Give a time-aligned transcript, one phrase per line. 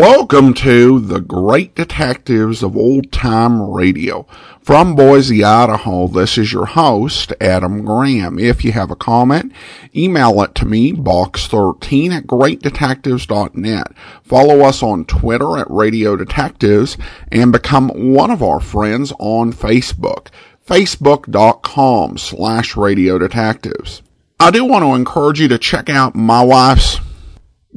[0.00, 4.26] Welcome to the Great Detectives of Old Time Radio.
[4.62, 8.38] From Boise, Idaho, this is your host, Adam Graham.
[8.38, 9.52] If you have a comment,
[9.94, 13.88] email it to me, box13 at greatdetectives.net.
[14.22, 16.96] Follow us on Twitter at Radio Detectives
[17.30, 20.28] and become one of our friends on Facebook,
[20.66, 24.00] facebook.com slash Radio Detectives.
[24.40, 26.98] I do want to encourage you to check out my wife's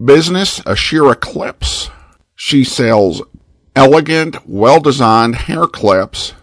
[0.02, 1.90] business, Ashira Clips.
[2.46, 3.22] She sells
[3.74, 6.34] elegant, well-designed hair clips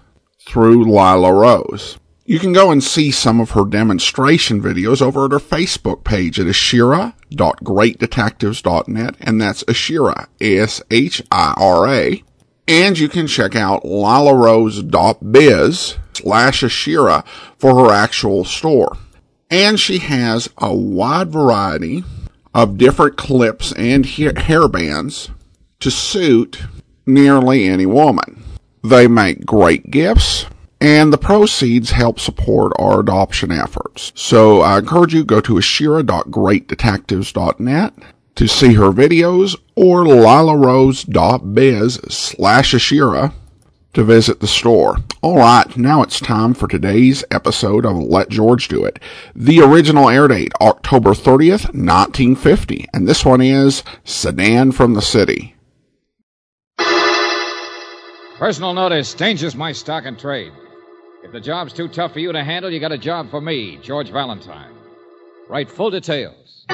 [0.48, 1.98] through Lilla Rose.
[2.25, 6.41] You can go and see some of her demonstration videos over at her Facebook page
[6.41, 12.25] at ashira.greatdetectives.net, and that's Ashira, A-S-H-I-R-A.
[12.66, 17.27] And you can check out lillarose.biz slash Ashira
[17.58, 18.97] for her actual store.
[19.50, 22.05] And she has a wide variety
[22.55, 25.28] of different clips and hair bands
[25.81, 26.62] to suit
[27.06, 28.42] nearly any woman.
[28.83, 30.47] They make great gifts
[30.81, 34.12] and the proceeds help support our adoption efforts.
[34.14, 37.92] So I encourage you go to ashira.greatdetectives.net
[38.37, 43.34] to see her videos or lillarose.biz slash ashira
[43.92, 44.97] to visit the store.
[45.20, 48.98] All right, now it's time for today's episode of Let George Do It.
[49.34, 55.56] The original air date, October 30th, 1950, and this one is Sedan from the City.
[58.41, 60.50] Personal notice changes my stock and trade.
[61.22, 63.78] If the job's too tough for you to handle, you got a job for me,
[63.82, 64.72] George Valentine.
[65.50, 66.65] Write full details.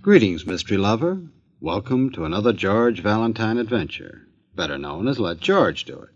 [0.00, 1.20] Greetings, mystery lover.
[1.62, 4.26] Welcome to another George Valentine adventure,
[4.56, 6.08] better known as Let George Do It.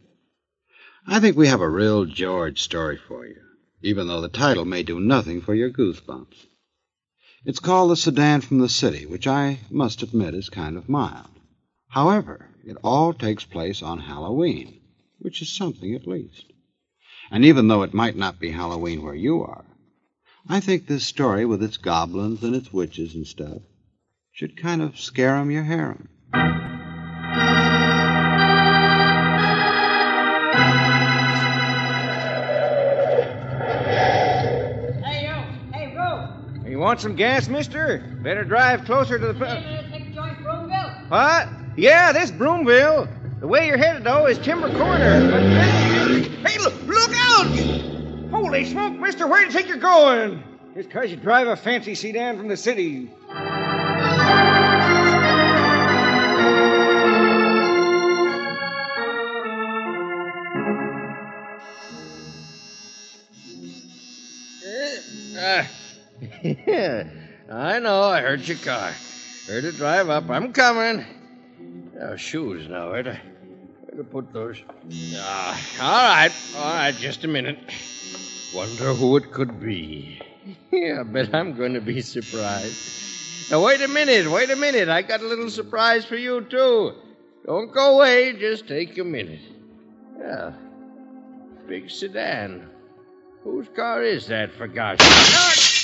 [1.07, 3.43] I think we have a real George story for you,
[3.83, 6.47] even though the title may do nothing for your goosebumps.
[7.45, 11.29] It's called The Sedan from the City, which I must admit is kind of mild.
[11.89, 14.81] However, it all takes place on Halloween,
[15.19, 16.55] which is something at least.
[17.31, 19.67] And even though it might not be Halloween where you are,
[20.49, 23.61] I think this story, with its goblins and its witches and stuff,
[24.35, 26.09] should kind of scare 'em your harem.
[35.05, 35.73] Hey, you.
[35.73, 36.69] Hey, Roo.
[36.69, 38.03] You want some gas, mister?
[38.23, 39.47] Better drive closer to the.
[39.47, 41.09] Hey, take joint Broomville.
[41.11, 41.49] What?
[41.77, 43.09] Yeah, this Broomville.
[43.39, 45.31] The way you're headed, though, is Timber Corner.
[45.31, 46.27] But this...
[46.53, 47.47] Hey, look, look out!
[48.31, 50.43] Holy smoke, mister, where do you think you're going?
[50.75, 53.11] Just 'cause you drive a fancy sedan from the city.
[66.45, 67.05] Yeah,
[67.51, 68.03] I know.
[68.03, 68.93] I heard your car.
[69.47, 70.29] Heard it drive up.
[70.29, 71.05] I'm coming.
[72.01, 72.91] Oh, shoes now.
[72.91, 73.21] Where to,
[73.85, 74.63] where to put those?
[75.17, 76.33] Ah, all right.
[76.57, 77.59] All right, just a minute.
[78.55, 80.21] Wonder who it could be.
[80.71, 83.51] Yeah, I bet I'm going to be surprised.
[83.51, 84.31] Now, wait a minute.
[84.31, 84.91] Wait a minute.
[84.91, 86.93] I got a little surprise for you, too.
[87.47, 88.35] Don't go away.
[88.35, 89.41] Just take a minute.
[90.19, 90.53] Yeah.
[91.67, 92.69] Big sedan.
[93.43, 95.84] Whose car is that, for gosh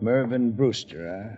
[0.00, 1.28] Mervyn Brewster, eh?
[1.30, 1.36] huh?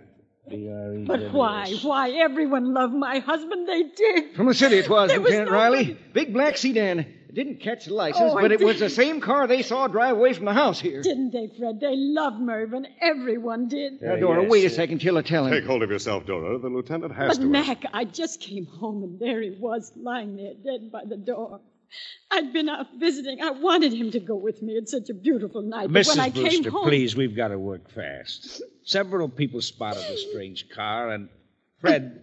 [0.51, 1.07] B-R-E-W-S.
[1.09, 1.75] But why?
[1.83, 2.11] Why?
[2.11, 3.69] Everyone loved my husband.
[3.69, 4.35] They did.
[4.35, 5.85] From the city it was, There was Lieutenant no Riley.
[5.85, 7.07] way- Big black sedan.
[7.33, 8.85] It didn't catch the license, Oh, I but it was did.
[8.85, 11.01] the same car they saw drive away from the house here.
[11.01, 11.81] Didn't they, Fred?
[11.81, 12.87] They loved Mervyn.
[13.01, 14.03] Everyone did.
[14.03, 15.53] Now, Dora, wait a second till I tell him.
[15.55, 16.59] Take hold of yourself, Dora.
[16.59, 17.45] The lieutenant has to.
[17.45, 17.51] But to.
[17.51, 21.61] Mac, I just came home and there he was, lying there dead by the door.
[22.31, 23.41] I'd been out visiting.
[23.43, 24.75] I wanted him to go with me.
[24.75, 25.91] It's such a beautiful night.
[25.93, 26.35] But when I Mrs.
[26.35, 28.63] came Brewster, home, please, we've got to work fast.
[28.85, 31.29] Several people spotted the strange car, and
[31.81, 32.23] Fred,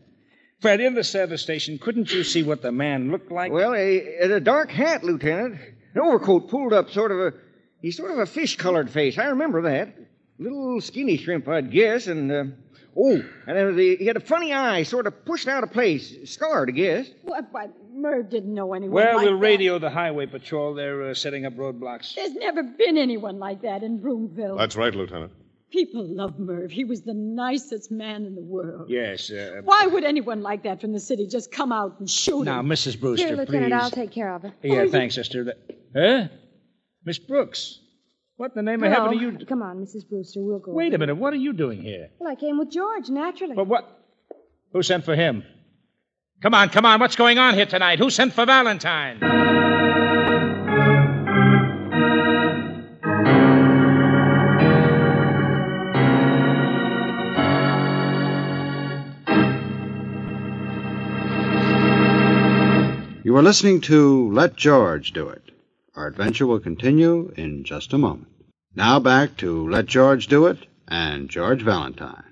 [0.62, 3.52] Fred, in the service station, couldn't you see what the man looked like?
[3.52, 5.58] Well, a, a dark hat, Lieutenant.
[5.96, 7.34] An overcoat pulled up, sort of a.
[7.82, 9.18] He's sort of a fish colored face.
[9.18, 9.96] I remember that.
[10.38, 12.32] Little skinny shrimp, I'd guess, and.
[12.32, 12.44] Uh,
[12.98, 16.14] oh, and uh, the, he had a funny eye, sort of pushed out of place.
[16.26, 17.08] Scarred, I guess.
[17.24, 17.54] what?
[17.54, 19.42] But Merv didn't know anyone well, like we'll that.
[19.42, 20.74] radio the highway patrol.
[20.74, 22.16] They're uh, setting up roadblocks.
[22.16, 24.58] There's never been anyone like that in Broomville.
[24.58, 25.32] That's right, Lieutenant.
[25.72, 26.72] People love Merv.
[26.72, 28.90] He was the nicest man in the world.
[28.90, 29.30] Yes.
[29.32, 32.60] Uh, Why would anyone like that from the city just come out and shoot now,
[32.62, 32.68] him?
[32.68, 33.00] Now, Mrs.
[33.00, 33.74] Brewster, Here, Lieutenant, please.
[33.74, 34.54] I'll take care of it.
[34.64, 35.44] Yeah, thanks, sister.
[35.46, 35.58] That-
[35.96, 36.28] Huh?
[37.06, 37.80] Miss Brooks.
[38.38, 39.38] What in the name of heaven are you?
[39.46, 40.08] Come on, Mrs.
[40.08, 40.42] Brewster.
[40.42, 40.72] We'll go.
[40.72, 41.16] Wait a minute.
[41.16, 42.10] What are you doing here?
[42.20, 43.56] Well, I came with George, naturally.
[43.56, 43.90] But what?
[44.72, 45.44] Who sent for him?
[46.42, 47.00] Come on, come on.
[47.00, 48.00] What's going on here tonight?
[48.00, 49.20] Who sent for Valentine?
[63.40, 65.42] You are listening to Let George Do It.
[65.96, 68.28] Our adventure will continue in just a moment.
[68.76, 70.58] Now back to Let George Do It
[70.90, 72.26] and George Valentine.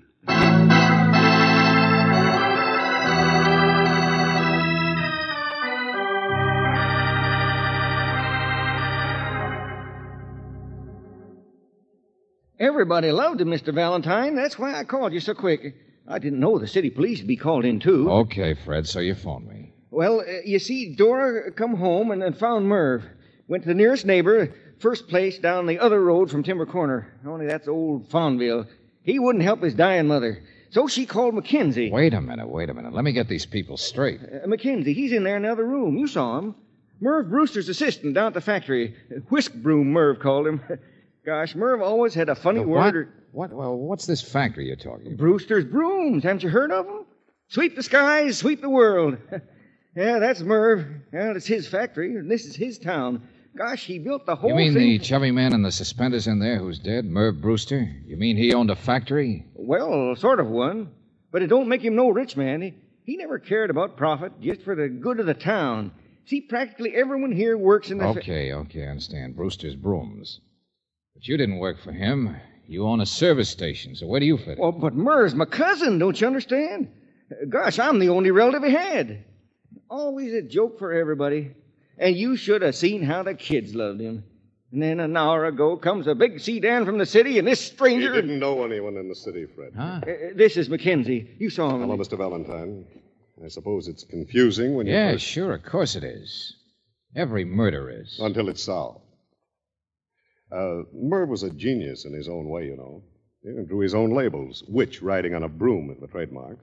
[12.59, 13.73] Everybody loved him, Mr.
[13.73, 14.35] Valentine.
[14.35, 15.73] That's why I called you so quick.
[16.05, 18.11] I didn't know the city police would be called in, too.
[18.11, 19.71] Okay, Fred, so you phoned me.
[19.91, 23.03] Well, uh, you see, Dora come home and, and found Merv.
[23.47, 27.13] Went to the nearest neighbor, first place down the other road from Timber Corner.
[27.25, 28.67] Only that's old Fonville.
[29.03, 30.43] He wouldn't help his dying mother.
[30.69, 31.89] So she called Mackenzie.
[31.89, 32.93] Wait a minute, wait a minute.
[32.93, 34.19] Let me get these people straight.
[34.21, 35.97] Uh, Mackenzie, he's in there in the other room.
[35.97, 36.55] You saw him.
[36.99, 38.95] Merv Brewster's assistant down at the factory.
[39.29, 40.61] Whisk broom, Merv called him.
[41.25, 42.77] Gosh, Merv always had a funny The word.
[42.79, 42.95] what?
[42.95, 43.53] or- What?
[43.53, 45.17] Well, what's this factory you're talking about?
[45.17, 46.23] Brewster's brooms.
[46.23, 47.05] Haven't you heard of them?
[47.49, 49.17] Sweep the skies, sweep the world.
[49.97, 50.85] yeah, that's Merv.
[51.11, 53.27] Yeah, it's his factory, and this is his town.
[53.57, 54.59] Gosh, he built the whole thing.
[54.59, 54.83] You mean thing.
[54.89, 57.89] the chubby man in the suspenders in there who's dead, Merv Brewster?
[58.05, 59.45] You mean he owned a factory?
[59.55, 60.91] Well, sort of one.
[61.31, 62.61] But it don't make him no rich man.
[62.61, 62.73] He,
[63.03, 65.91] he never cared about profit, just for the good of the town.
[66.25, 68.13] See, practically everyone here works in the.
[68.13, 69.35] fa- Okay, okay, I understand.
[69.35, 70.39] Brewster's brooms.
[71.15, 72.35] But you didn't work for him.
[72.67, 74.59] You own a service station, so where do you fit?
[74.59, 76.89] Well, but Merv's my cousin, don't you understand?
[77.49, 79.23] Gosh, I'm the only relative he had.
[79.89, 81.51] Always a joke for everybody.
[81.97, 84.23] And you should have seen how the kids loved him.
[84.71, 87.73] And then an hour ago comes a big sedan from the city, and this He
[87.75, 88.13] stranger.
[88.13, 89.71] didn't know anyone in the city, Fred.
[89.75, 90.01] Huh?
[90.03, 91.35] Uh, this is Mackenzie.
[91.39, 91.81] You saw him.
[91.81, 92.17] Hello, Mr.
[92.17, 92.85] Valentine.
[93.43, 95.25] I suppose it's confusing when you Yeah, first...
[95.25, 96.55] sure, of course it is.
[97.15, 98.19] Every murder is.
[98.19, 99.01] Until it's solved.
[100.51, 103.03] Uh, Merv was a genius in his own way, you know.
[103.43, 104.63] He drew his own labels.
[104.67, 106.57] Witch riding on a broom is the trademark.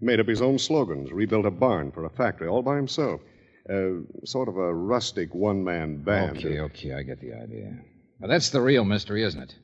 [0.00, 1.12] Made up his own slogans.
[1.12, 3.20] Rebuilt a barn for a factory all by himself.
[3.68, 6.38] Uh, sort of a rustic one-man band.
[6.38, 7.78] Okay, okay, I get the idea.
[8.20, 9.54] Now, that's the real mystery, isn't it?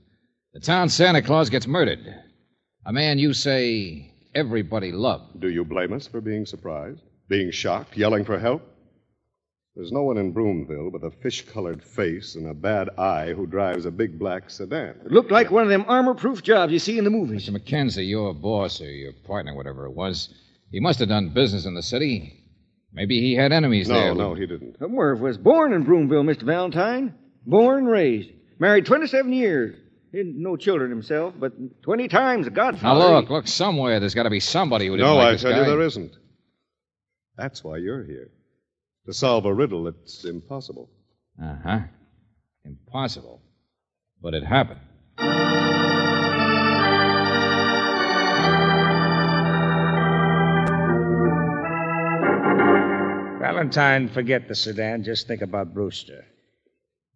[0.54, 2.00] The town Santa Claus gets murdered.
[2.86, 5.40] A man you say everybody loved.
[5.40, 7.02] Do you blame us for being surprised?
[7.28, 7.96] Being shocked?
[7.96, 8.62] Yelling for help?
[9.76, 13.46] There's no one in Broomville with a fish colored face and a bad eye who
[13.46, 14.96] drives a big black sedan.
[15.04, 17.48] It looked like one of them armor proof jobs you see in the movies.
[17.48, 17.52] Mr.
[17.52, 20.28] Mackenzie, your boss or your partner, whatever it was,
[20.72, 22.36] he must have done business in the city.
[22.92, 24.14] Maybe he had enemies No, there.
[24.14, 24.80] no, no, he didn't.
[24.80, 26.42] Merv was born in Broomville, Mr.
[26.42, 27.14] Valentine.
[27.46, 28.30] Born and raised.
[28.58, 29.76] Married 27 years.
[30.12, 32.98] Didn't no children himself, but 20 times a godfather.
[33.08, 35.42] Now look, look, somewhere there's got to be somebody who didn't No, like I this
[35.42, 35.58] tell guy.
[35.60, 36.16] you there isn't.
[37.36, 38.30] That's why you're here.
[39.06, 40.90] To solve a riddle that's impossible.
[41.42, 41.78] Uh huh.
[42.64, 43.40] Impossible.
[44.22, 44.80] But it happened.
[53.40, 55.02] Valentine, forget the sedan.
[55.02, 56.24] Just think about Brewster.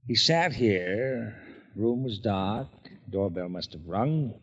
[0.06, 1.36] He sat here.
[1.76, 2.68] Room was dark.
[3.10, 4.34] Doorbell must have rung.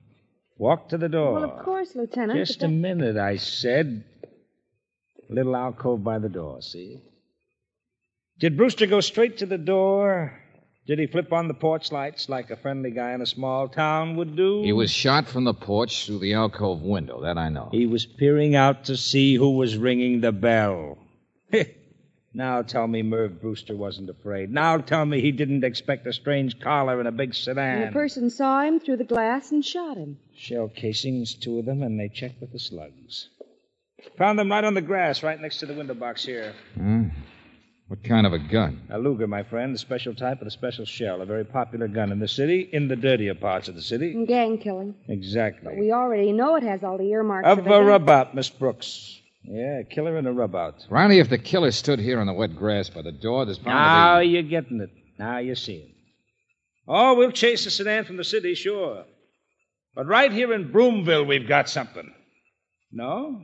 [0.57, 1.33] Walked to the door.
[1.33, 2.37] Well, of course, Lieutenant.
[2.37, 4.03] Just a that- minute, I said.
[5.29, 7.01] Little alcove by the door, see?
[8.41, 10.33] Did Brewster go straight to the door?
[10.87, 14.15] Did he flip on the porch lights like a friendly guy in a small town
[14.15, 14.63] would do?
[14.63, 17.21] He was shot from the porch through the alcove window.
[17.21, 17.69] That I know.
[17.71, 20.97] He was peering out to see who was ringing the bell.
[22.33, 24.49] now tell me Merv Brewster wasn't afraid.
[24.49, 27.81] Now tell me he didn't expect a strange collar in a big And sedan.
[27.85, 30.17] the person saw him through the glass and shot him.
[30.35, 33.29] Shell casings, two of them, and they checked with the slugs.
[34.17, 36.55] Found them right on the grass, right next to the window box here.
[36.75, 37.03] Huh?
[37.91, 38.83] What kind of a gun?
[38.89, 41.21] A Luger, my friend, A special type with a special shell.
[41.21, 44.23] A very popular gun in the city, in the dirtier parts of the city.
[44.25, 44.95] Gang killing.
[45.09, 45.61] Exactly.
[45.65, 47.85] But We already know it has all the earmarks Of of a gun.
[47.85, 49.19] rub out, Miss Brooks.
[49.43, 50.75] Yeah, a killer and a rub out.
[50.89, 53.75] Ronnie, if the killer stood here on the wet grass by the door, there's bound
[53.75, 54.91] Now to you're getting it.
[55.19, 55.89] Now you see it.
[56.87, 59.03] Oh, we'll chase the sedan from the city, sure.
[59.95, 62.09] But right here in Broomville, we've got something.
[62.89, 63.41] No?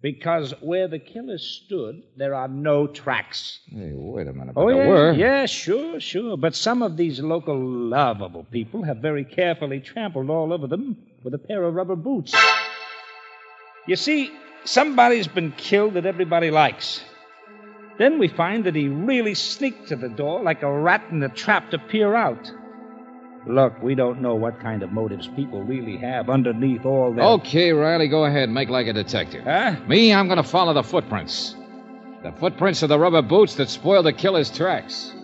[0.00, 3.58] Because where the killer stood, there are no tracks.
[3.66, 4.54] Hey, wait a minute.
[4.56, 4.88] Oh, there yeah.
[4.88, 5.12] were.
[5.12, 6.36] Yeah, sure, sure.
[6.36, 11.34] But some of these local lovable people have very carefully trampled all over them with
[11.34, 12.32] a pair of rubber boots.
[13.88, 14.30] You see,
[14.64, 17.02] somebody's been killed that everybody likes.
[17.98, 21.28] Then we find that he really sneaked to the door like a rat in a
[21.28, 22.52] trap to peer out.
[23.48, 27.22] Look, we don't know what kind of motives people really have underneath all that.
[27.22, 28.50] Okay, Riley, go ahead.
[28.50, 29.44] Make like a detective.
[29.44, 29.76] Huh?
[29.88, 31.56] Me, I'm going to follow the footprints.
[32.22, 35.14] The footprints of the rubber boots that spoiled the killer's tracks.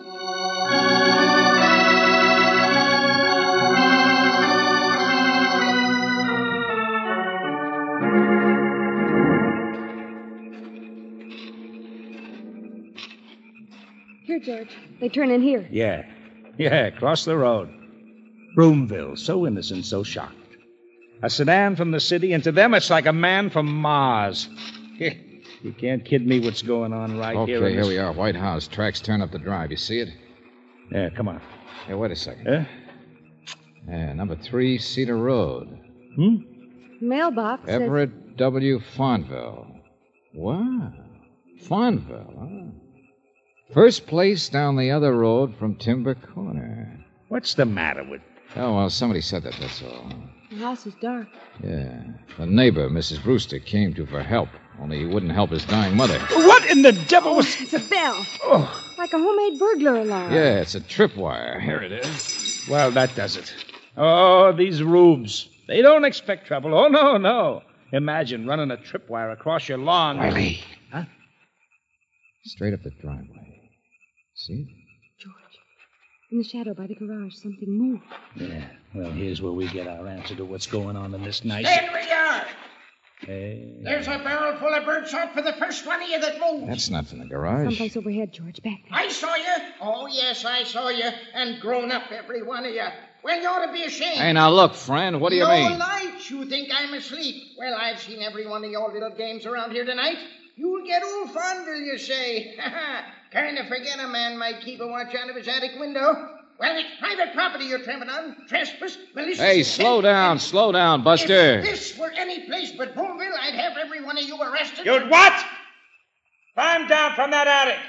[14.25, 14.75] Here, George.
[15.01, 15.69] They turn in here.
[15.71, 16.07] Yeah.
[16.57, 17.84] Yeah, across the road.
[18.57, 20.35] Broomville, so innocent, so shocked.
[21.23, 24.49] A sedan from the city, and to them it's like a man from Mars.
[24.99, 27.67] you can't kid me what's going on right okay, here.
[27.67, 28.13] in here we are.
[28.13, 28.69] White House.
[28.69, 29.71] Tracks turn up the drive.
[29.71, 30.09] You see it?
[30.91, 31.41] Yeah, come on.
[31.87, 32.47] Hey, wait a second.
[32.47, 32.65] Huh?
[33.89, 35.69] Yeah, number three, Cedar Road.
[36.15, 36.37] Hmm?
[37.01, 38.81] Mailbox says Everett W.
[38.97, 39.81] Fonville.
[40.35, 40.93] Wow.
[41.63, 42.71] Fonville, huh?
[43.73, 47.05] First place down the other road from Timber Corner.
[47.29, 48.21] What's the matter with.
[48.57, 50.13] Oh, well, somebody said that, that's all.
[50.51, 51.27] the house is dark.
[51.63, 52.03] Yeah.
[52.39, 53.23] The neighbor, Mrs.
[53.23, 54.49] Brewster, came to for help,
[54.81, 56.19] only he wouldn't help his dying mother.
[56.19, 57.47] What in the devil was.
[57.59, 58.27] Oh, it's a bell.
[58.45, 58.95] Oh.
[58.99, 60.33] Like a homemade burglar alarm.
[60.33, 61.61] Yeah, it's a tripwire.
[61.61, 62.65] Here it is.
[62.71, 63.53] Well, that does it.
[63.97, 65.49] Oh, these rubes.
[65.69, 66.75] They don't expect trouble.
[66.77, 67.63] Oh, no, no.
[67.93, 70.19] Imagine running a tripwire across your lawn.
[70.19, 70.61] Riley.
[70.93, 71.05] Huh?
[72.45, 73.71] Straight up the driveway.
[74.35, 74.67] See?
[76.31, 76.33] George.
[76.33, 78.03] In the shadow by the garage, something moved.
[78.37, 78.65] Yeah.
[78.95, 81.65] Well, here's where we get our answer to what's going on in this nice.
[81.65, 82.47] There we are.
[83.21, 83.79] Hey.
[83.83, 86.67] There's a barrel full of birdshot for the first one of you that moves.
[86.67, 87.67] That's not from the garage.
[87.67, 88.63] Someplace overhead, George.
[88.63, 88.99] Back there.
[88.99, 89.55] I saw you.
[89.81, 91.09] Oh, yes, I saw you.
[91.35, 92.85] And grown up, every one of you.
[93.23, 94.19] Well, you ought to be ashamed.
[94.19, 95.79] Hey, now look, friend, what do you no mean?
[95.79, 96.29] light.
[96.29, 97.55] You think I'm asleep.
[97.57, 100.19] Well, I've seen every one of your little games around here tonight.
[100.57, 102.57] You'll get old fondle, you say.
[103.35, 106.31] kind of forget a man might keep a watch out of his attic window.
[106.59, 108.37] Well, it's private property you're tramping on.
[108.49, 109.41] Trespass, malicious.
[109.41, 111.59] Hey, slow down, and slow down, Buster.
[111.59, 114.87] If this were any place but Broomville, I'd have every one of you arrested.
[114.87, 115.45] You'd what?
[116.55, 117.81] Climb down from that attic.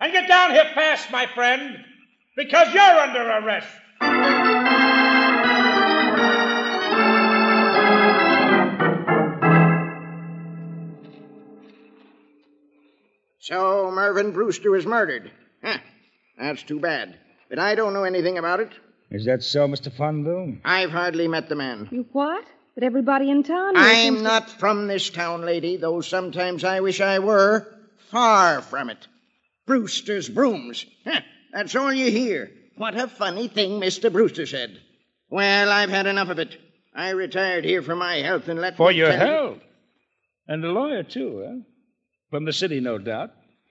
[0.00, 1.76] And get down here fast, my friend.
[2.36, 4.77] Because you're under arrest.
[13.48, 15.30] So Mervyn Brewster was murdered.
[15.64, 15.78] Huh.
[16.38, 17.16] That's too bad.
[17.48, 18.70] But I don't know anything about it.
[19.10, 19.90] Is that so, Mr.
[19.90, 20.60] Fonville?
[20.66, 21.88] I've hardly met the man.
[21.90, 22.44] You what?
[22.74, 23.72] But everybody in town.
[23.74, 27.66] I'm to- not from this town, lady, though sometimes I wish I were.
[28.10, 29.08] Far from it.
[29.66, 30.84] Brewster's brooms.
[31.06, 31.20] Huh.
[31.54, 32.50] That's all you hear.
[32.76, 34.12] What a funny thing Mr.
[34.12, 34.78] Brewster said.
[35.30, 36.54] Well, I've had enough of it.
[36.94, 39.58] I retired here for my health and let For me your tell you- health.
[40.48, 41.60] And a lawyer, too, huh?
[42.30, 43.30] From the city, no doubt.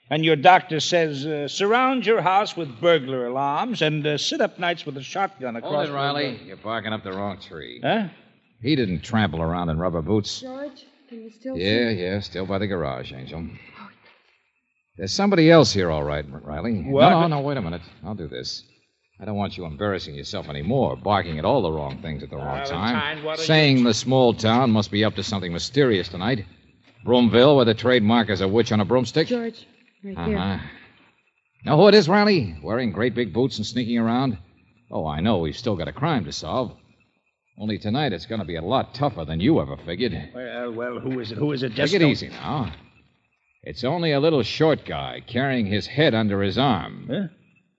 [0.09, 4.57] And your doctor says uh, surround your house with burglar alarms and uh, sit up
[4.57, 6.39] nights with a shotgun across Hold it, the- Riley.
[6.45, 7.81] You're barking up the wrong tree.
[7.83, 8.07] Huh?
[8.61, 10.39] He didn't trample around in rubber boots.
[10.41, 12.01] George, can you still Yeah, see?
[12.01, 13.45] yeah, still by the garage, Angel.
[14.97, 16.81] There's somebody else here, all right, Riley.
[16.83, 17.09] What?
[17.09, 17.81] No, no, no, wait a minute.
[18.03, 18.63] I'll do this.
[19.19, 22.37] I don't want you embarrassing yourself anymore, barking at all the wrong things at the
[22.37, 23.23] wrong Valentine, time.
[23.23, 26.45] what Saying you- the small town must be up to something mysterious tonight.
[27.05, 29.27] Broomville, where the trademark is a witch on a broomstick.
[29.27, 29.67] George,
[30.03, 30.37] right Uh here.
[30.37, 30.57] huh.
[31.65, 32.55] Know who it is, Riley?
[32.63, 34.37] Wearing great big boots and sneaking around?
[34.91, 35.39] Oh, I know.
[35.39, 36.71] We've still got a crime to solve.
[37.59, 40.13] Only tonight it's going to be a lot tougher than you ever figured.
[40.33, 41.37] Well, well, who is it?
[41.37, 41.73] Who is it?
[41.73, 42.73] Just Take it don't- easy now.
[43.63, 47.07] It's only a little short guy carrying his head under his arm.
[47.11, 47.27] Huh?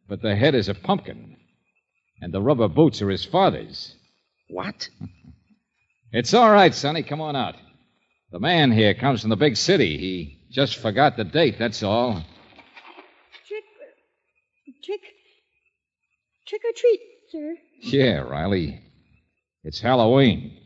[0.08, 1.36] But the head is a pumpkin.
[2.20, 3.94] And the rubber boots are his father's.
[4.50, 4.88] What?
[6.12, 7.02] It's all right, Sonny.
[7.04, 7.54] Come on out.
[8.32, 9.96] The man here comes from the big city.
[9.96, 12.24] He just forgot the date, that's all.
[13.46, 13.64] Trick,
[14.84, 15.00] trick,
[16.46, 17.00] trick or treat,
[17.30, 17.56] sir.
[17.80, 18.82] Yeah, Riley.
[19.64, 20.57] It's Halloween.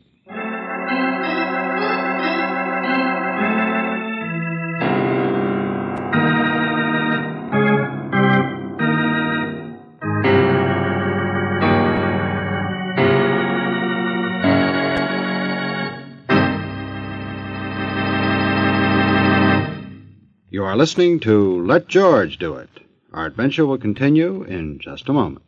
[20.63, 22.69] You are listening to Let George Do It.
[23.11, 25.43] Our adventure will continue in just a moment.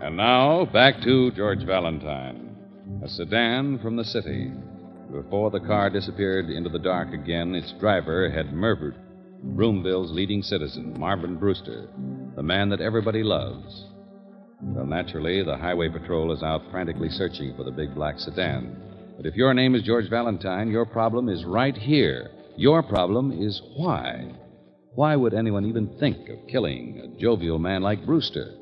[0.00, 2.56] And now, back to George Valentine,
[3.04, 4.50] a sedan from the city.
[5.12, 8.94] Before the car disappeared into the dark again, its driver had murdered
[9.42, 11.88] Broomville's leading citizen, Marvin Brewster,
[12.36, 13.86] the man that everybody loves.
[14.62, 18.76] Well, naturally, the Highway Patrol is out frantically searching for the big black sedan.
[19.16, 22.30] But if your name is George Valentine, your problem is right here.
[22.56, 24.32] Your problem is why?
[24.94, 28.54] Why would anyone even think of killing a jovial man like Brewster?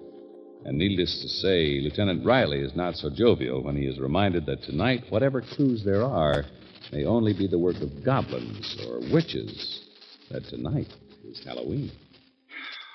[0.69, 4.63] And needless to say, Lieutenant Riley is not so jovial when he is reminded that
[4.65, 6.45] tonight, whatever clues there are,
[6.93, 9.89] may only be the work of goblins or witches.
[10.31, 10.93] That tonight
[11.25, 11.91] is Halloween.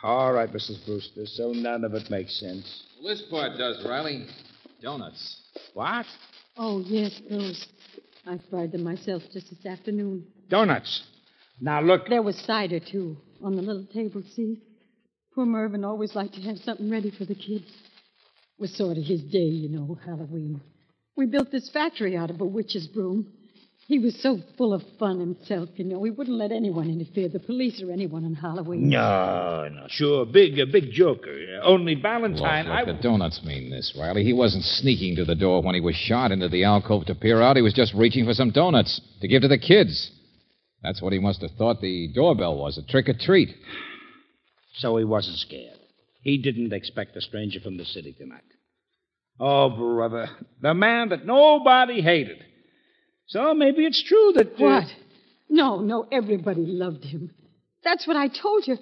[0.04, 0.86] All right, Mrs.
[0.86, 2.84] Brewster, so none of it makes sense.
[3.02, 4.28] Well, this part does, Riley.
[4.80, 5.42] Donuts.
[5.74, 6.06] What?
[6.56, 7.66] Oh, yes, those.
[8.28, 10.28] I fried them myself just this afternoon.
[10.48, 11.02] Donuts.
[11.60, 12.08] Now, look.
[12.08, 14.62] There was cider, too, on the little table, see?
[15.36, 17.66] Poor Mervyn always liked to have something ready for the kids.
[17.66, 20.62] It was sort of his day, you know, Halloween.
[21.16, 23.32] We built this factory out of a witch's broom.
[23.88, 26.04] He was so full of fun himself, you know.
[26.04, 28.90] He wouldn't let anyone interfere, the police or anyone on Halloween.
[28.90, 30.26] No, no, sure.
[30.26, 31.36] Big, a big joker.
[31.64, 32.66] Only Valentine.
[32.66, 32.84] Look, I...
[32.84, 34.24] look, the donuts mean this, Riley.
[34.24, 37.42] He wasn't sneaking to the door when he was shot into the alcove to peer
[37.42, 37.56] out.
[37.56, 40.12] He was just reaching for some donuts to give to the kids.
[40.82, 43.50] That's what he must have thought the doorbell was a trick or treat.
[44.76, 45.78] So he wasn't scared.
[46.22, 48.42] He didn't expect a stranger from the city tonight.
[49.40, 50.30] Oh, brother.
[50.62, 52.44] The man that nobody hated.
[53.28, 54.48] So maybe it's true that.
[54.54, 54.88] uh, What?
[55.50, 57.32] No, no, everybody loved him.
[57.84, 58.78] That's what I told you.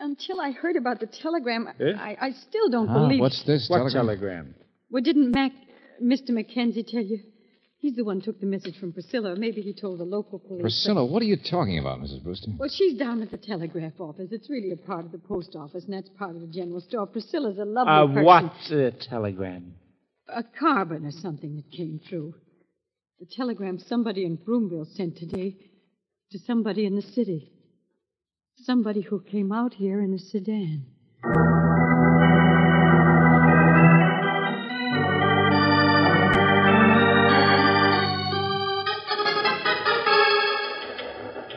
[0.00, 1.92] Until I heard about the telegram, Eh?
[1.98, 3.20] I, I still don't Ah, believe.
[3.20, 4.06] what's this What telegram?
[4.06, 4.54] telegram?
[4.90, 5.52] Well, didn't Mac,
[6.02, 6.30] Mr.
[6.30, 7.20] Mackenzie tell you?
[7.80, 9.36] He's the one who took the message from Priscilla.
[9.36, 10.58] Maybe he told the local police.
[10.62, 12.22] but- Priscilla, what are you talking about, Mrs.
[12.24, 12.50] Brewster?
[12.58, 14.28] Well, she's down at the telegraph office.
[14.32, 17.06] It's really a part of the post office, and that's part of the general store.
[17.06, 18.24] Priscilla's a lovely Uh, person.
[18.24, 19.74] what uh, telegram?
[20.28, 22.34] A carbon or something that came through.
[23.20, 25.56] The telegram somebody in Broomville sent today
[26.32, 27.52] to somebody in the city.
[28.56, 30.84] Somebody who came out here in a sedan.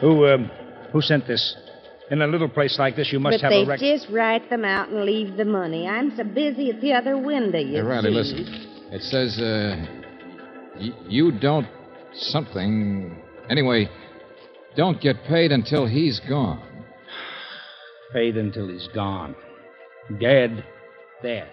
[0.01, 0.49] Who, um,
[0.91, 1.55] who sent this?
[2.09, 3.79] In a little place like this, you must but have they a record.
[3.85, 5.87] just write them out and leave the money.
[5.87, 8.15] I'm so busy at the other window, you Hey, Riley, see.
[8.15, 8.67] listen.
[8.91, 9.85] It says, uh,
[10.77, 11.67] y- you don't
[12.13, 13.15] something.
[13.49, 13.89] Anyway,
[14.75, 16.61] don't get paid until he's gone.
[18.13, 19.35] Paid until he's gone.
[20.19, 20.65] Dead.
[21.23, 21.47] There.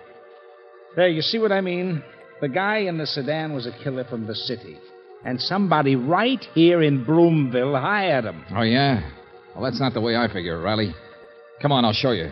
[0.96, 2.02] There, you see what I mean?
[2.40, 4.78] The guy in the sedan was a killer from the city.
[5.24, 8.44] And somebody right here in Broomville hired him.
[8.54, 9.10] Oh, yeah?
[9.54, 10.94] Well, that's not the way I figure, Riley.
[11.60, 12.30] Come on, I'll show you.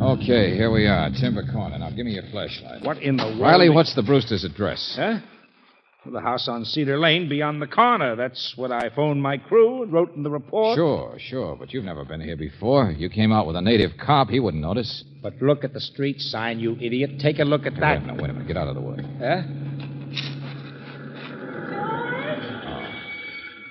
[0.00, 1.78] Okay, here we are, Timber Corner.
[1.78, 2.82] Now, give me your flashlight.
[2.82, 3.40] What in the world?
[3.40, 4.96] Riley, what's the Brewster's address?
[4.98, 5.18] Huh?
[6.06, 8.14] Well, the house on Cedar Lane beyond the corner.
[8.14, 10.76] That's what I phoned my crew and wrote in the report.
[10.76, 12.92] Sure, sure, but you've never been here before.
[12.92, 15.02] You came out with a native cop, he wouldn't notice.
[15.20, 17.18] But look at the street sign, you idiot.
[17.18, 18.02] Take a look at Hey, that.
[18.02, 18.46] Wait a minute, wait a minute.
[18.46, 18.96] Get out of the way.
[19.18, 19.42] Huh?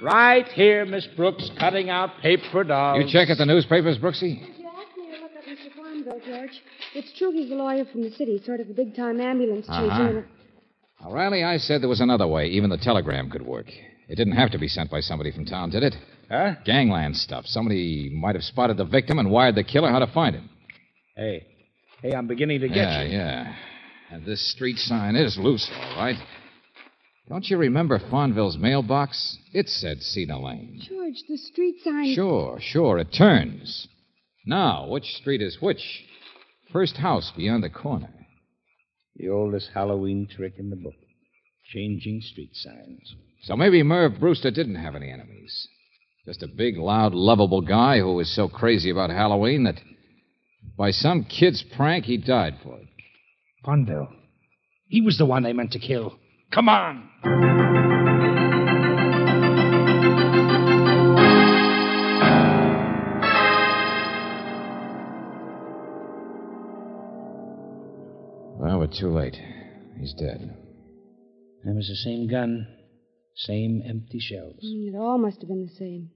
[0.02, 3.02] Right here, Miss Brooks, cutting out paper dolls.
[3.02, 4.39] You check at the newspapers, Brooksy?
[4.60, 5.71] You asked me to look up Mr.
[5.80, 6.62] Fonville, George.
[6.93, 9.80] It's true he's a lawyer from the city, sort of a big time ambulance chaser.
[9.86, 10.04] Uh-huh.
[10.04, 10.26] and a-
[11.06, 12.48] Now, Riley, I said there was another way.
[12.48, 13.68] Even the telegram could work.
[14.10, 15.96] It didn't have to be sent by somebody from town, did it?
[16.32, 16.54] Huh?
[16.65, 17.46] Gangland stuff.
[17.46, 20.50] Somebody might have spotted the victim and wired the killer how to find him.
[21.15, 21.46] Hey.
[22.02, 23.12] Hey, I'm beginning to get yeah, you.
[23.12, 23.44] yeah.
[23.44, 23.56] yeah.
[24.15, 26.18] And this street sign is loose, all right.
[27.30, 29.38] Don't you remember Fonville's mailbox?
[29.54, 30.82] It said Cedar Lane.
[30.88, 32.15] George, the street sign.
[32.15, 33.88] Sure, sure, it turns.
[34.46, 36.04] Now, which street is which?
[36.72, 38.10] First house beyond the corner.
[39.15, 40.95] The oldest Halloween trick in the book.
[41.65, 43.15] Changing street signs.
[43.43, 45.67] So maybe Merv Brewster didn't have any enemies.
[46.25, 49.80] Just a big, loud, lovable guy who was so crazy about Halloween that
[50.78, 52.88] by some kid's prank he died for it.
[53.65, 54.12] Fonville.
[54.88, 56.17] He was the one they meant to kill.
[56.51, 57.55] Come on.
[68.86, 69.36] Well, too late.
[69.98, 70.41] He's dead.
[71.63, 72.67] And It was the same gun,
[73.36, 74.60] same empty shells.
[74.63, 76.12] Mm, It all must have been the same.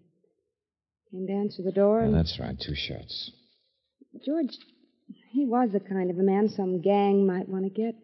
[1.09, 3.31] Came to answer the door, Yeah, and that's right, two shots.
[4.23, 4.55] George,
[5.31, 7.95] he was the kind of a man some gang might want to get.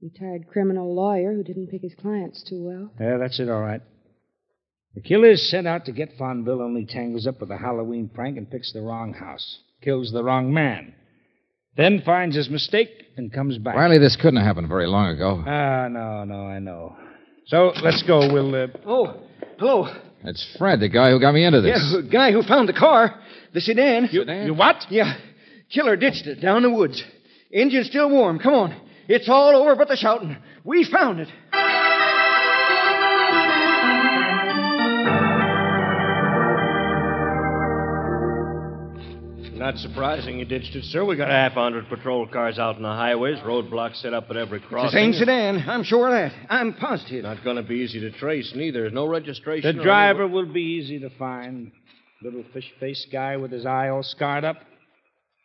[0.00, 2.92] Retired criminal lawyer who didn't pick his clients too well.
[3.00, 3.82] Yeah, that's it, all right.
[4.94, 8.48] The killer's set out to get Fonville, only tangles up with a Halloween prank and
[8.48, 9.58] picks the wrong house.
[9.82, 10.94] Kills the wrong man.
[11.78, 13.76] Then finds his mistake and comes back.
[13.76, 15.44] Riley, this couldn't have happened very long ago.
[15.46, 16.96] Ah, no, no, I know.
[17.46, 18.30] So let's go.
[18.32, 18.52] We'll.
[18.52, 18.66] Uh...
[18.84, 19.20] Oh,
[19.60, 19.86] hello.
[20.24, 21.80] It's Fred, the guy who got me into this.
[21.80, 23.14] Yeah, the guy who found the car,
[23.54, 24.08] the sedan.
[24.10, 24.86] You, you what?
[24.90, 25.16] Yeah.
[25.72, 27.00] Killer ditched it down the woods.
[27.52, 28.40] Engine's still warm.
[28.40, 28.80] Come on.
[29.06, 30.36] It's all over but the shouting.
[30.64, 31.28] We found it.
[39.58, 41.04] Not surprising you ditched it, sir.
[41.04, 44.30] We got half a half hundred patrol cars out on the highways, roadblocks set up
[44.30, 44.90] at every It's the crossing.
[44.98, 45.64] same sedan.
[45.68, 46.32] I'm sure of that.
[46.48, 47.24] I'm positive.
[47.24, 48.88] Not going to be easy to trace, neither.
[48.90, 49.76] No registration.
[49.76, 51.72] The driver any- will be easy to find.
[52.22, 54.56] Little fish faced guy with his eye all scarred up.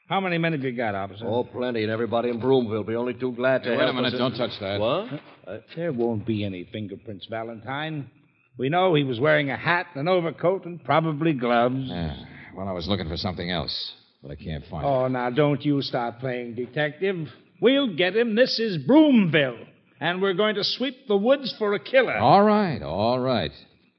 [0.10, 1.26] How many men have you got, officer?
[1.26, 3.86] Oh, plenty, and everybody in Broomville will be only too glad to Hey, wait a
[3.86, 4.14] help minute.
[4.14, 4.20] us.
[4.20, 4.80] Don't touch that.
[4.80, 5.08] What?
[5.48, 8.10] Uh, There won't be any fingerprints, Valentine.
[8.58, 11.86] We know he was wearing a hat, and an overcoat, and probably gloves.
[11.88, 12.16] Yeah.
[12.56, 13.94] Well, I was looking for something else,
[14.24, 17.28] but I can't find Oh, now don't you start playing detective.
[17.62, 18.36] We'll get him.
[18.36, 19.68] This is Broomville.
[20.00, 22.18] And we're going to sweep the woods for a killer.
[22.18, 23.52] All right, all right.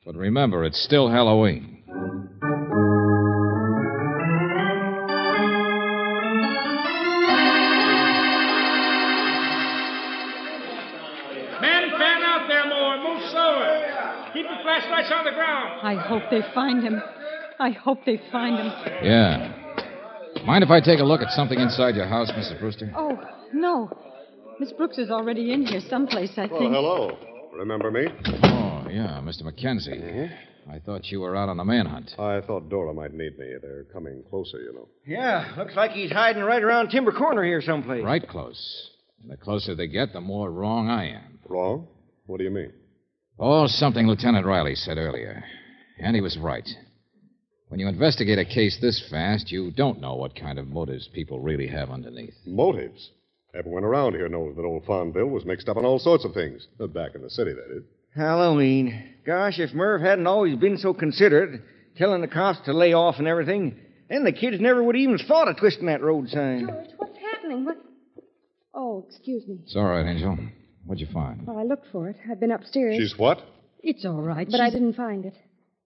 [0.05, 1.83] But remember, it's still Halloween.
[11.61, 12.97] Men, fan out there more.
[12.99, 14.31] Move slower.
[14.33, 15.81] Keep your flashlights on the ground.
[15.83, 17.01] I hope they find him.
[17.59, 18.73] I hope they find him.
[19.03, 19.64] Yeah.
[20.45, 22.59] Mind if I take a look at something inside your house, Mrs.
[22.61, 22.93] Brewster?
[22.97, 23.19] Oh,
[23.53, 23.91] no.
[24.61, 26.73] Miss Brooks is already in here someplace, I Well, think.
[26.75, 27.19] hello.
[27.57, 28.07] Remember me?
[28.43, 29.43] Oh, yeah, Mr.
[29.43, 30.01] McKenzie.
[30.03, 30.71] Mm-hmm.
[30.71, 32.13] I thought you were out on the manhunt.
[32.19, 33.55] I thought Dora might need me.
[33.61, 34.89] They're coming closer, you know.
[35.07, 38.03] Yeah, looks like he's hiding right around Timber Corner here someplace.
[38.05, 38.91] Right close.
[39.23, 41.39] And the closer they get, the more wrong I am.
[41.49, 41.87] Wrong?
[42.27, 42.73] What do you mean?
[43.39, 45.43] Oh, something Lieutenant Riley said earlier.
[45.99, 46.69] And he was right.
[47.69, 51.41] When you investigate a case this fast, you don't know what kind of motives people
[51.41, 52.35] really have underneath.
[52.47, 53.11] Motives.
[53.55, 56.67] Everyone around here knows that old Fonville was mixed up in all sorts of things.
[56.79, 57.85] Uh, Back in the city, that is.
[58.15, 59.15] Halloween.
[59.25, 61.63] Gosh, if Merv hadn't always been so considerate,
[61.97, 63.77] telling the cops to lay off and everything,
[64.09, 66.67] then the kids never would have even thought of twisting that road sign.
[66.67, 67.65] George, what's happening?
[67.65, 67.79] What?
[68.75, 69.59] Oh, excuse me.
[69.65, 70.37] It's all right, Angel.
[70.85, 71.47] What'd you find?
[71.47, 72.17] Well, I looked for it.
[72.31, 72.97] I've been upstairs.
[72.99, 73.41] She's what?
[73.83, 74.49] It's all right.
[74.51, 75.35] But I didn't find it.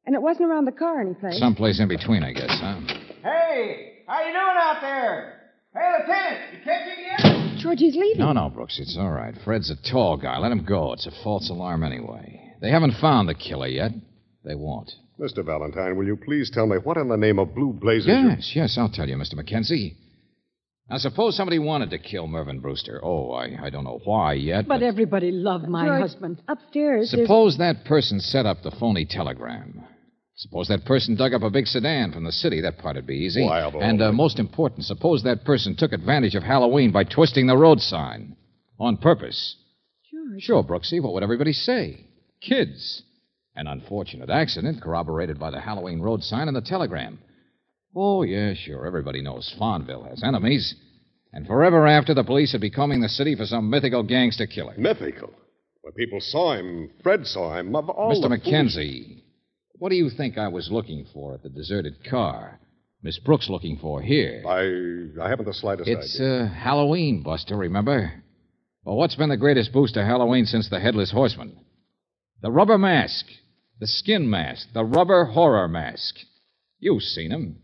[0.08, 1.38] And it wasn't around the car anyplace.
[1.38, 2.80] Someplace in between, I guess, huh?
[3.22, 5.34] Hey, how you doing out there?
[5.74, 7.58] Hey, Lieutenant, you catching yet?
[7.58, 8.16] George, he's leaving.
[8.18, 9.34] No, no, Brooks, it's all right.
[9.44, 10.38] Fred's a tall guy.
[10.38, 10.94] Let him go.
[10.94, 12.40] It's a false alarm anyway.
[12.62, 13.90] They haven't found the killer yet.
[14.46, 14.90] They won't.
[15.20, 15.44] Mr.
[15.44, 18.14] Valentine, will you please tell me what in the name of blue blazes you...
[18.14, 19.34] Yes, yes, I'll tell you, Mr.
[19.34, 19.94] McKenzie.
[20.88, 22.98] Now, suppose somebody wanted to kill Mervyn Brewster.
[23.04, 24.66] Oh, I, I don't know why yet.
[24.66, 26.40] But everybody loved my George, husband.
[26.48, 27.10] Upstairs.
[27.12, 29.84] there's- Suppose that person set up the phony telegram.
[30.38, 32.60] Suppose that person dug up a big sedan from the city.
[32.60, 33.42] That part'd be easy.
[33.42, 37.48] Why, of and uh, most important, suppose that person took advantage of Halloween by twisting
[37.48, 38.36] the road sign
[38.78, 39.56] on purpose.
[40.08, 40.40] George.
[40.40, 41.02] Sure, Brooksy.
[41.02, 42.06] What would everybody say?
[42.40, 43.02] Kids.
[43.56, 47.18] An unfortunate accident corroborated by the Halloween road sign and the telegram.
[47.96, 48.86] Oh, yeah, sure.
[48.86, 50.76] Everybody knows Fonville has enemies.
[51.32, 54.74] And forever after, the police would be combing the city for some mythical gangster killer.
[54.78, 55.32] Mythical.
[55.82, 58.22] When people saw him, Fred saw him, of all Mr.
[58.22, 59.22] the foolish- McKenzie,
[59.78, 62.60] what do you think I was looking for at the deserted car?
[63.02, 64.42] Miss Brooks looking for here?
[64.46, 66.44] I, I haven't the slightest It's idea.
[66.44, 68.12] uh, Halloween, Buster, remember?
[68.84, 71.60] Well, what's been the greatest boost to Halloween since the Headless Horseman?
[72.42, 73.26] The rubber mask.
[73.80, 74.68] The skin mask.
[74.74, 76.16] The rubber horror mask.
[76.80, 77.58] You've seen 'em.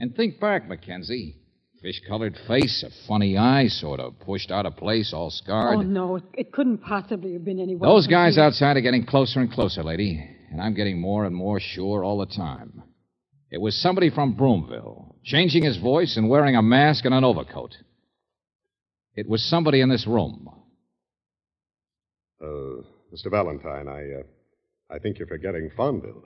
[0.00, 1.36] And think back, Mackenzie.
[1.82, 5.76] Fish colored face, a funny eye, sort of pushed out of place, all scarred.
[5.78, 6.16] Oh, no.
[6.16, 7.88] It, it couldn't possibly have been anyone.
[7.88, 8.44] Those guys here.
[8.44, 10.28] outside are getting closer and closer, lady.
[10.50, 12.82] And I'm getting more and more sure all the time.
[13.50, 17.76] It was somebody from Broomville, changing his voice and wearing a mask and an overcoat.
[19.14, 20.50] It was somebody in this room.
[22.42, 22.82] Uh,
[23.14, 23.30] Mr.
[23.30, 26.22] Valentine, I, uh, I think you're forgetting Fonville.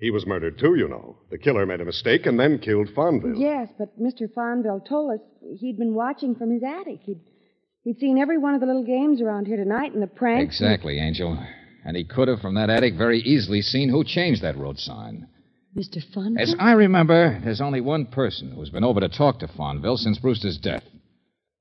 [0.00, 1.18] He was murdered, too, you know.
[1.30, 3.38] The killer made a mistake and then killed Fonville.
[3.38, 4.32] Yes, but Mr.
[4.32, 5.20] Fonville told us
[5.58, 7.00] he'd been watching from his attic.
[7.02, 7.20] He'd,
[7.84, 10.60] he'd seen every one of the little games around here tonight and the pranks.
[10.60, 11.38] Exactly, Angel.
[11.84, 15.26] And he could have, from that attic, very easily seen who changed that road sign.
[15.76, 15.98] Mr.
[16.14, 16.40] Fonville?
[16.40, 20.18] As I remember, there's only one person who's been over to talk to Fonville since
[20.18, 20.84] Brewster's death.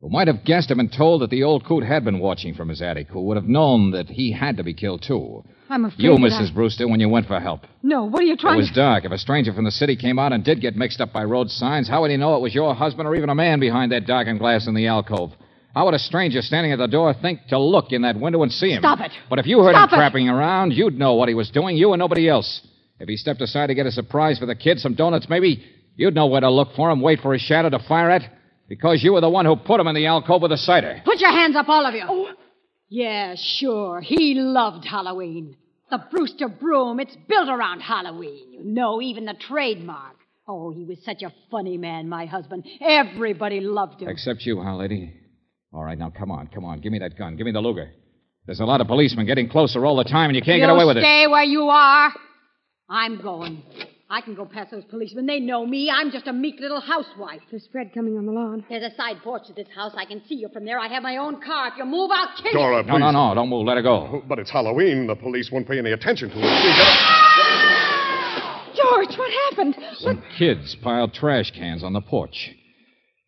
[0.01, 2.69] Who might have guessed and been told that the old coot had been watching from
[2.69, 5.43] his attic, who would have known that he had to be killed, too.
[5.69, 6.03] I'm afraid.
[6.03, 6.51] You, that Mrs.
[6.51, 6.53] I...
[6.53, 7.61] Brewster, when you went for help.
[7.83, 8.75] No, what are you trying to It was to.
[8.75, 9.05] dark.
[9.05, 11.49] If a stranger from the city came out and did get mixed up by road
[11.49, 14.07] signs, how would he know it was your husband or even a man behind that
[14.07, 15.31] darkened glass in the alcove?
[15.73, 18.51] How would a stranger standing at the door think to look in that window and
[18.51, 18.81] see him?
[18.81, 19.11] Stop it.
[19.29, 19.97] But if you heard Stop him it.
[19.97, 22.65] trapping around, you'd know what he was doing, you and nobody else.
[22.99, 25.63] If he stepped aside to get a surprise for the kids, some donuts maybe,
[25.95, 28.23] you'd know where to look for him, wait for his shadow to fire at.
[28.67, 31.01] Because you were the one who put him in the alcove with the cider.
[31.03, 32.03] Put your hands up, all of you.
[32.07, 32.29] Oh.
[32.89, 34.01] Yeah, sure.
[34.01, 35.55] He loved Halloween.
[35.89, 38.51] The Brewster broom, it's built around Halloween.
[38.51, 40.15] You know, even the trademark.
[40.47, 42.65] Oh, he was such a funny man, my husband.
[42.81, 44.09] Everybody loved him.
[44.09, 45.13] Except you, huh, lady?
[45.73, 46.79] All right, now come on, come on.
[46.81, 47.37] Give me that gun.
[47.37, 47.91] Give me the Luger.
[48.45, 50.69] There's a lot of policemen getting closer all the time, and you can't you get
[50.69, 51.01] away with it.
[51.01, 52.11] stay where you are.
[52.89, 53.63] I'm going.
[54.09, 55.25] I can go past those policemen.
[55.25, 55.89] They know me.
[55.89, 57.39] I'm just a meek little housewife.
[57.49, 58.65] There's Fred coming on the lawn.
[58.67, 59.93] There's a side porch to this house.
[59.95, 60.77] I can see you from there.
[60.77, 61.69] I have my own car.
[61.69, 62.83] If you move, I'll kill Dora, you.
[62.83, 62.89] please.
[62.89, 63.35] No, no, no.
[63.35, 63.65] Don't move.
[63.65, 64.09] Let her go.
[64.11, 65.07] Oh, but it's Halloween.
[65.07, 66.41] The police won't pay any attention to it.
[66.41, 66.97] Please, get
[68.75, 69.75] George, what happened?
[69.99, 72.51] Some kids piled trash cans on the porch.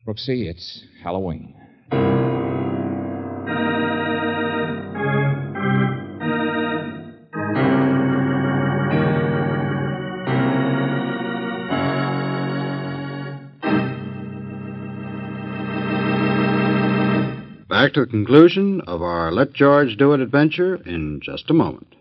[0.06, 1.56] Brooksy, it's Halloween.
[17.94, 21.94] To the conclusion of our Let George Do It adventure in just a moment.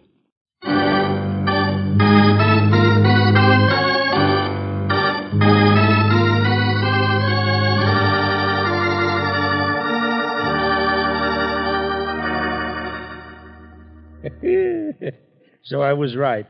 [15.62, 16.46] so I was right.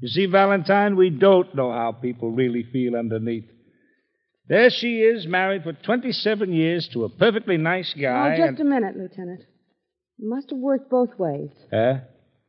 [0.00, 3.44] You see, Valentine, we don't know how people really feel underneath.
[4.48, 8.34] There she is, married for 27 years to a perfectly nice guy.
[8.34, 9.40] oh, just a minute, Lieutenant.
[9.40, 9.46] It
[10.26, 11.50] must have worked both ways.
[11.70, 11.98] Huh?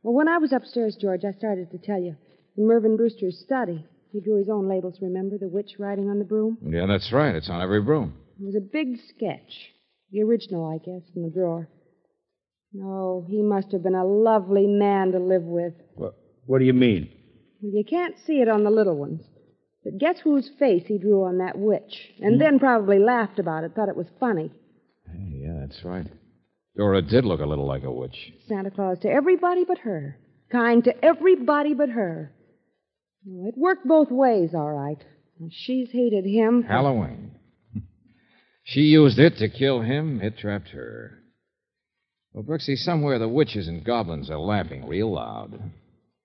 [0.02, 2.16] Well, when I was upstairs, George, I started to tell you.
[2.56, 5.36] In Mervyn Brewster's study, he drew his own labels, remember?
[5.38, 6.56] The witch riding on the broom?
[6.66, 7.34] Yeah, that's right.
[7.34, 8.14] It's on every broom.
[8.40, 9.72] It was a big sketch.
[10.10, 11.68] The original, I guess, in the drawer.
[12.82, 15.74] Oh, he must have been a lovely man to live with.
[15.94, 16.14] What,
[16.46, 17.10] what do you mean?
[17.60, 19.22] Well, you can't see it on the little ones.
[19.84, 22.12] But guess whose face he drew on that witch?
[22.20, 24.50] And then probably laughed about it, thought it was funny.
[25.10, 26.06] Hey, yeah, that's right.
[26.76, 28.32] Dora did look a little like a witch.
[28.46, 30.18] Santa Claus to everybody but her.
[30.52, 32.32] Kind to everybody but her.
[33.24, 35.02] Well, it worked both ways, all right.
[35.38, 36.62] And She's hated him.
[36.62, 37.32] Halloween.
[38.62, 40.20] She used it to kill him.
[40.20, 41.18] It trapped her.
[42.32, 45.72] Well, Brooksy, somewhere the witches and goblins are laughing real loud.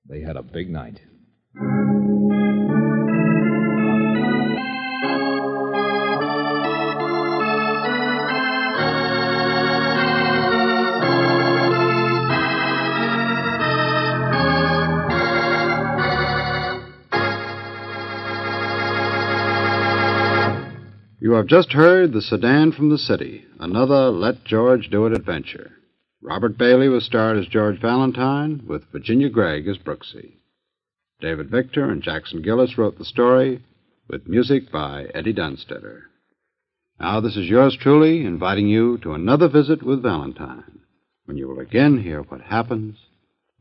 [0.08, 1.00] They had a big night.
[21.26, 25.72] You have just heard The Sedan from the City, another Let George Do It adventure.
[26.22, 30.34] Robert Bailey was starred as George Valentine, with Virginia Gregg as Brooksy.
[31.20, 33.64] David Victor and Jackson Gillis wrote the story,
[34.08, 36.04] with music by Eddie Dunstedter.
[37.00, 40.82] Now, this is yours truly, inviting you to another visit with Valentine,
[41.26, 42.98] when you will again hear what happens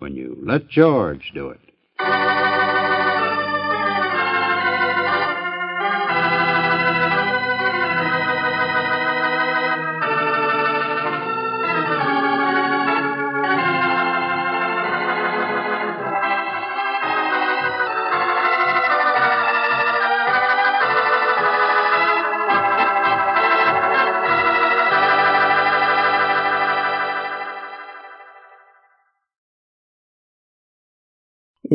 [0.00, 1.61] when you let George do it.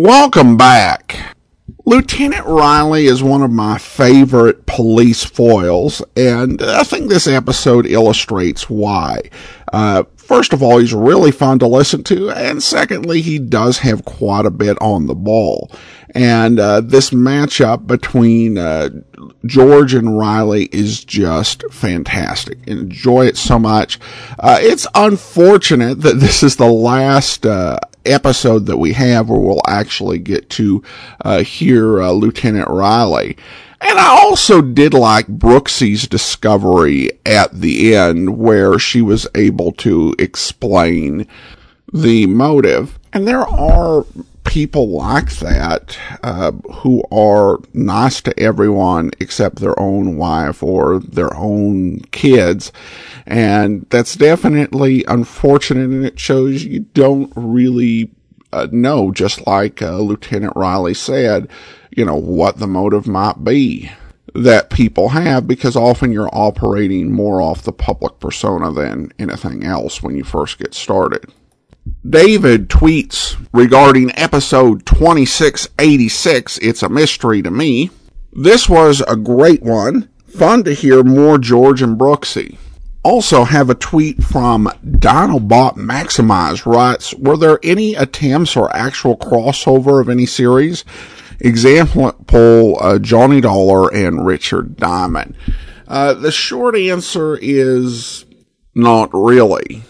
[0.02, 1.36] Welcome back.
[1.86, 8.70] Lieutenant Riley is one of my favorite police foils, and I think this episode illustrates
[8.70, 9.30] why.
[9.74, 14.06] Uh, first of all, he's really fun to listen to, and secondly, he does have
[14.06, 15.70] quite a bit on the ball.
[16.16, 18.92] And uh, this matchup between uh,
[19.46, 22.58] George and Riley is just fantastic.
[22.68, 24.00] Enjoy it so much.
[24.40, 29.62] Uh, it's unfortunate that this is the last uh, episode that we have where we'll
[29.68, 30.84] actually get to
[31.24, 33.38] uh, hear uh, Lieutenant Riley.
[33.82, 40.16] And I also did like Brooksy's discovery at the end where she was able to
[40.20, 41.28] explain
[41.94, 43.00] the motive.
[43.14, 44.06] And there are
[44.50, 51.32] people like that uh, who are nice to everyone except their own wife or their
[51.38, 52.72] own kids.
[53.28, 58.10] And that's definitely unfortunate, and it shows you don't really
[58.52, 61.48] uh, know, just like uh, Lieutenant Riley said,
[61.96, 63.92] you know, what the motive might be.
[64.36, 70.02] that people have because often you're operating more off the public persona than anything else
[70.04, 71.32] when you first get started.
[72.08, 77.90] David tweets regarding episode 2686, It's a Mystery to Me.
[78.34, 80.10] This was a great one.
[80.28, 82.58] Fun to hear more George and Brooksy.
[83.04, 90.02] Also have a tweet from Dinobot Maximize writes, were there any attempts or actual crossover
[90.02, 90.84] of any series?
[91.40, 95.36] Example, uh, Johnny Dollar and Richard Diamond.
[95.88, 98.26] Uh, the short answer is
[98.76, 99.84] not really.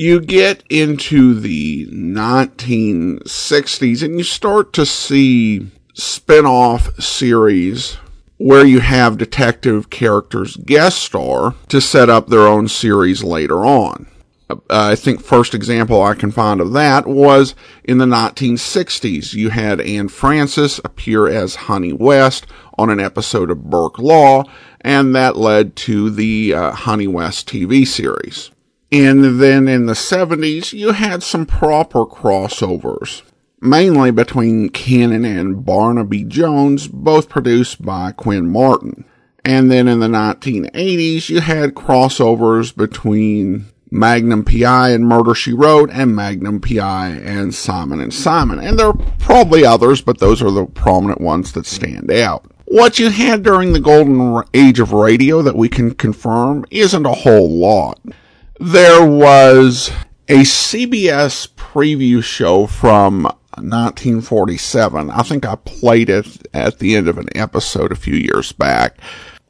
[0.00, 7.94] You get into the 1960s and you start to see spin-off series
[8.36, 14.06] where you have detective characters guest star to set up their own series later on.
[14.48, 19.34] Uh, I think first example I can find of that was in the 1960s.
[19.34, 22.46] You had Anne Francis appear as Honey West
[22.78, 24.44] on an episode of Burke Law,
[24.80, 28.52] and that led to the uh, Honey West TV series.
[28.90, 33.22] And then in the 70s, you had some proper crossovers
[33.60, 39.04] mainly between Cannon and Barnaby Jones, both produced by Quinn Martin.
[39.44, 45.90] And then in the 1980s, you had crossovers between Magnum PI and Murder She Wrote
[45.90, 48.58] and Magnum PI and Simon and Simon.
[48.58, 52.44] And there are probably others, but those are the prominent ones that stand out.
[52.66, 57.12] What you had during the golden age of radio that we can confirm isn't a
[57.12, 57.98] whole lot.
[58.60, 59.92] There was
[60.26, 63.22] a CBS preview show from
[63.54, 65.10] 1947.
[65.10, 68.98] I think I played it at the end of an episode a few years back,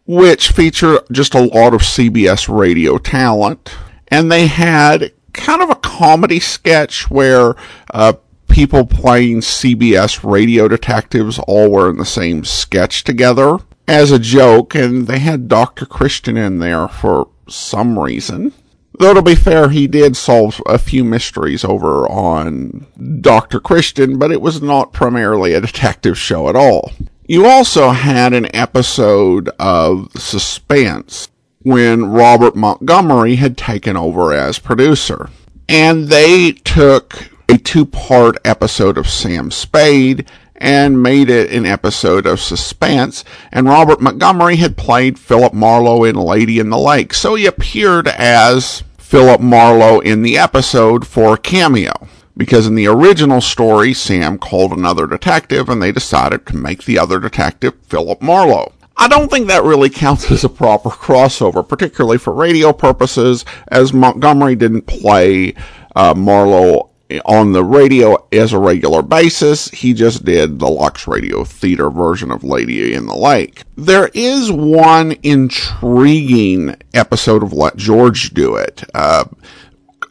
[0.05, 3.75] which featured just a lot of CBS radio talent.
[4.09, 7.55] And they had kind of a comedy sketch where
[7.95, 8.13] uh,
[8.49, 14.75] people playing CBS radio detectives all were in the same sketch together as a joke.
[14.75, 15.87] And they had Dr.
[15.87, 18.53] Christian in there for some reason.
[18.99, 22.87] Though to be fair, he did solve a few mysteries over on
[23.21, 23.61] Dr.
[23.61, 26.93] Christian, but it was not primarily a detective show at all.
[27.27, 31.29] You also had an episode of Suspense
[31.63, 35.31] when Robert Montgomery had taken over as producer.
[35.69, 42.27] And they took a two part episode of Sam Spade and made it an episode
[42.27, 43.25] of suspense.
[43.53, 48.09] And Robert Montgomery had played Philip Marlowe in Lady in the Lake, so he appeared
[48.09, 51.95] as Philip Marlowe in the episode for cameo.
[52.37, 56.99] Because in the original story, Sam called another detective and they decided to make the
[56.99, 58.71] other detective Philip Marlowe.
[58.99, 63.95] I don't think that really counts as a proper crossover, particularly for radio purposes, as
[63.95, 65.55] Montgomery didn't play
[65.97, 66.88] uh, Marlowe
[67.25, 69.69] on the radio as a regular basis.
[69.71, 73.63] He just did the Lux Radio Theater version of Lady in the Lake.
[73.77, 78.85] There is one intriguing episode of Let George Do It.
[78.95, 79.25] Uh,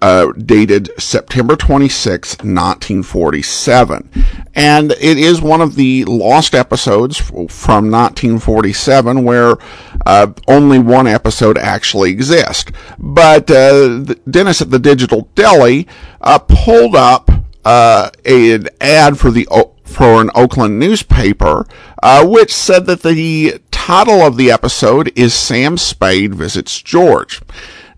[0.01, 4.09] uh, dated September 26, 1947.
[4.55, 9.57] And it is one of the lost episodes from 1947 where
[10.05, 12.71] uh, only one episode actually exists.
[12.97, 15.87] But uh, Dennis at the Digital Deli
[16.21, 17.29] uh, pulled up
[17.65, 19.47] uh, an ad for the
[19.83, 21.65] for an Oakland newspaper,
[22.03, 27.41] uh, which said that the title of the episode is Sam Spade Visits George.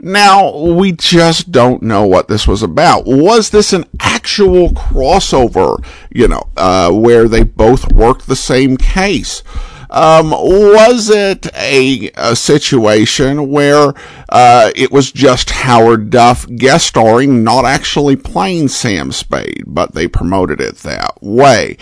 [0.02, 3.06] Now, we just don't know what this was about.
[3.06, 9.44] Was this an actual crossover, you know, uh, where they both worked the same case?
[9.90, 13.94] Um, was it a, a situation where
[14.30, 20.08] uh, it was just Howard Duff guest starring, not actually playing Sam Spade, but they
[20.08, 21.78] promoted it that way?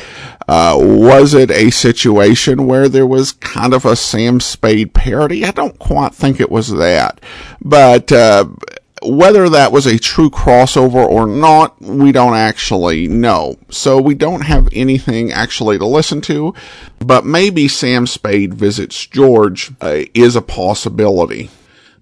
[0.48, 5.44] Uh, was it a situation where there was kind of a Sam Spade parody?
[5.44, 7.20] I don't quite think it was that,
[7.60, 8.46] but uh,
[9.08, 13.58] whether that was a true crossover or not, we don't actually know.
[13.70, 16.54] So we don't have anything actually to listen to,
[17.00, 21.50] but maybe Sam Spade visits George uh, is a possibility.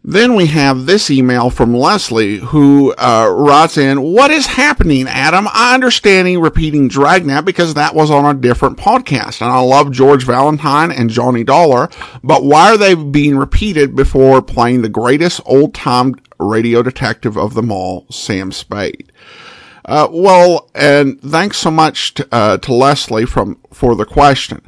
[0.08, 5.48] Then we have this email from Leslie who uh, writes in, What is happening, Adam?
[5.52, 9.42] I understand he repeating Dragnet because that was on a different podcast.
[9.42, 11.90] And I love George Valentine and Johnny Dollar,
[12.24, 17.54] but why are they being repeated before playing the greatest old time radio detective of
[17.54, 19.12] them all, Sam Spade?
[19.86, 24.62] Uh, well, and thanks so much to, uh, to Leslie from for the question.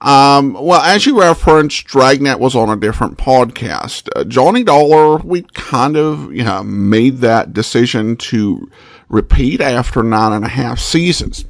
[0.00, 4.08] Um, well, as you referenced, Dragnet was on a different podcast.
[4.16, 8.68] Uh, Johnny Dollar, we kind of you know, made that decision to
[9.08, 11.44] repeat after nine and a half seasons.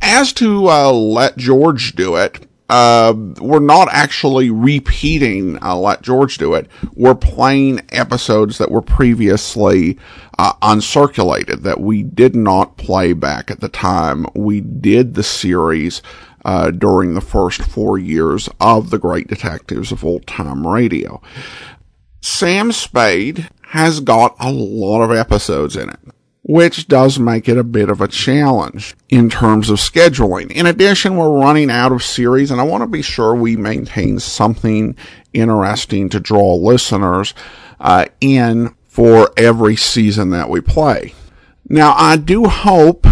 [0.00, 6.36] As to uh, let George do it, uh, we're not actually repeating uh, Let George
[6.38, 6.68] Do It.
[6.94, 9.98] We're playing episodes that were previously
[10.38, 16.02] uh, uncirculated that we did not play back at the time we did the series
[16.44, 21.22] uh, during the first four years of the Great Detectives of Old Time Radio.
[22.20, 25.98] Sam Spade has got a lot of episodes in it
[26.48, 30.50] which does make it a bit of a challenge in terms of scheduling.
[30.50, 34.18] In addition, we're running out of series and I want to be sure we maintain
[34.18, 34.96] something
[35.34, 37.34] interesting to draw listeners
[37.78, 41.12] uh, in for every season that we play.
[41.68, 43.06] Now, I do hope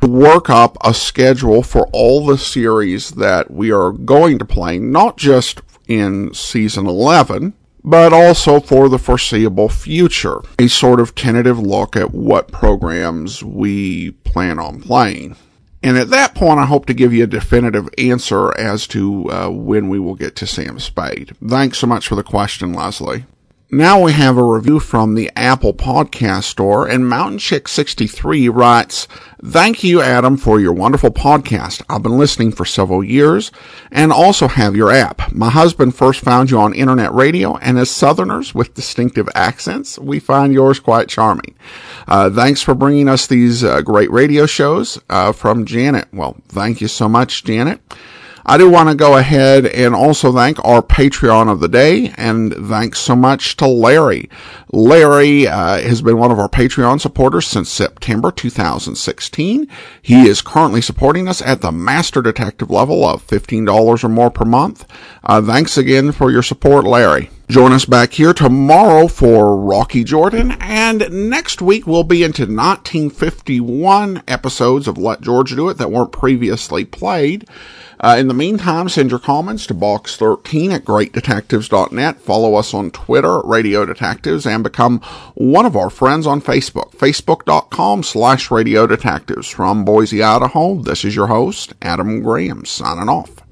[0.00, 4.78] to work up a schedule for all the series that we are going to play,
[4.78, 7.52] not just in season 11,
[7.88, 10.40] but also for the foreseeable future.
[10.58, 15.36] A sort of tentative look at what programs we plan on playing.
[15.82, 19.48] And at that point, I hope to give you a definitive answer as to uh,
[19.48, 21.34] when we will get to Sam Spade.
[21.46, 23.24] Thanks so much for the question, Leslie.
[23.70, 29.06] Now we have a review from the Apple Podcast Store, and Mountain Chick 63 writes,
[29.44, 31.82] Thank you, Adam, for your wonderful podcast.
[31.86, 33.52] I've been listening for several years
[33.92, 35.30] and also have your app.
[35.34, 40.18] My husband first found you on internet radio, and as Southerners with distinctive accents, we
[40.18, 41.54] find yours quite charming.
[42.06, 46.08] Uh, thanks for bringing us these uh, great radio shows uh, from Janet.
[46.10, 47.82] Well, thank you so much, Janet.
[48.50, 52.54] I do want to go ahead and also thank our Patreon of the day, and
[52.54, 54.30] thanks so much to Larry.
[54.72, 59.68] Larry uh, has been one of our Patreon supporters since September 2016.
[60.00, 64.46] He is currently supporting us at the Master Detective level of $15 or more per
[64.46, 64.86] month.
[65.24, 67.28] Uh, thanks again for your support, Larry.
[67.50, 74.22] Join us back here tomorrow for Rocky Jordan, and next week we'll be into 1951
[74.26, 77.46] episodes of Let George Do It that weren't previously played.
[78.00, 82.20] Uh, in the meantime, send your comments to box13 at greatdetectives.net.
[82.20, 85.00] Follow us on Twitter, at Radio Detectives, and become
[85.34, 89.48] one of our friends on Facebook, facebook.com slash Radio Detectives.
[89.48, 93.47] From Boise, Idaho, this is your host, Adam Graham, signing off.